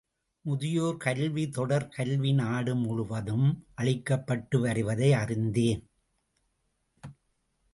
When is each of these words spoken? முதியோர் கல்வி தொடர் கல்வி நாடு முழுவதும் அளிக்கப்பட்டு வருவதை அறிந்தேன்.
முதியோர் 0.45 0.97
கல்வி 0.97 1.49
தொடர் 1.49 1.87
கல்வி 1.87 2.31
நாடு 2.33 2.75
முழுவதும் 2.75 3.47
அளிக்கப்பட்டு 3.75 4.59
வருவதை 4.59 5.13
அறிந்தேன். 5.13 5.83